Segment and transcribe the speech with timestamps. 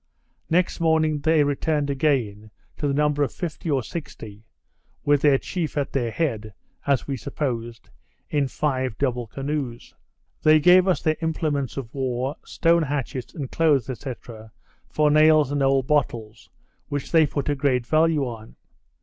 [0.49, 4.41] Next morning, they returned again, to the number of fifty or sixty,
[5.05, 6.55] with their chief at their head
[6.87, 7.91] (as we supposed),
[8.27, 9.93] in five double canoes.
[10.41, 14.13] They gave us their implements of war, stone hatchets, and clothes, &c.
[14.89, 16.49] for nails and old bottles,
[16.89, 18.55] which they put a great value on.